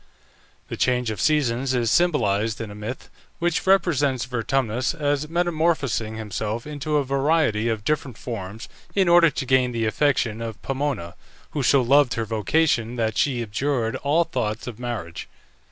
The 0.67 0.77
change 0.77 1.11
of 1.11 1.21
seasons 1.21 1.75
is 1.75 1.91
symbolized 1.91 2.59
in 2.59 2.71
a 2.71 2.73
myth 2.73 3.07
which 3.37 3.67
represents 3.67 4.25
Vertumnus 4.25 4.95
as 4.95 5.29
metamorphosing 5.29 6.15
himself 6.15 6.65
into 6.65 6.97
a 6.97 7.03
variety 7.03 7.69
of 7.69 7.83
different 7.83 8.17
forms 8.17 8.67
in 8.95 9.07
order 9.07 9.29
to 9.29 9.45
gain 9.45 9.73
the 9.73 9.85
affection 9.85 10.41
of 10.41 10.59
Pomona, 10.63 11.13
who 11.51 11.61
so 11.61 11.83
loved 11.83 12.15
her 12.15 12.25
vocation 12.25 12.95
that 12.95 13.15
she 13.15 13.43
abjured 13.43 13.95
all 13.97 14.23
thoughts 14.23 14.65
of 14.65 14.79
marriage. 14.79 15.29